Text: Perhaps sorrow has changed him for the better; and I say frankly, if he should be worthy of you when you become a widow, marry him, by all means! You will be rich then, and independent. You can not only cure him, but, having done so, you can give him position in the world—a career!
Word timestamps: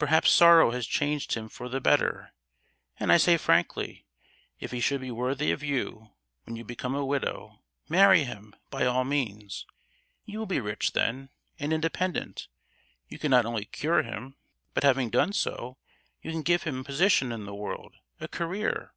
Perhaps 0.00 0.32
sorrow 0.32 0.72
has 0.72 0.84
changed 0.84 1.34
him 1.34 1.48
for 1.48 1.68
the 1.68 1.80
better; 1.80 2.32
and 2.98 3.12
I 3.12 3.18
say 3.18 3.36
frankly, 3.36 4.04
if 4.58 4.72
he 4.72 4.80
should 4.80 5.00
be 5.00 5.12
worthy 5.12 5.52
of 5.52 5.62
you 5.62 6.10
when 6.42 6.56
you 6.56 6.64
become 6.64 6.92
a 6.96 7.04
widow, 7.04 7.60
marry 7.88 8.24
him, 8.24 8.52
by 8.70 8.84
all 8.84 9.04
means! 9.04 9.66
You 10.24 10.40
will 10.40 10.46
be 10.46 10.58
rich 10.58 10.90
then, 10.92 11.28
and 11.60 11.72
independent. 11.72 12.48
You 13.06 13.20
can 13.20 13.30
not 13.30 13.46
only 13.46 13.64
cure 13.64 14.02
him, 14.02 14.34
but, 14.74 14.82
having 14.82 15.08
done 15.08 15.32
so, 15.32 15.76
you 16.20 16.32
can 16.32 16.42
give 16.42 16.64
him 16.64 16.82
position 16.82 17.30
in 17.30 17.44
the 17.46 17.54
world—a 17.54 18.26
career! 18.26 18.92